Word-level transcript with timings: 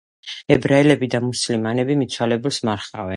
ებრაელები 0.55 1.09
და 1.15 1.21
მუსლიმანები 1.25 1.99
მიცვალებულს 2.01 2.59
მარხავენ. 2.71 3.09